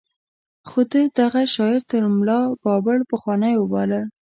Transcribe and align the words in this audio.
خو 0.69 0.79
ده 0.91 1.01
دغه 1.19 1.41
شاعر 1.55 1.81
تر 1.91 2.01
ملا 2.17 2.39
بابړ 2.63 2.97
پخوانۍ 3.11 3.53
وباله. 3.57 4.01